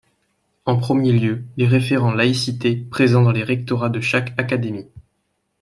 [0.65, 4.87] En premier lieu, les référents laïcité, présents dans les rectorats de chaque académie.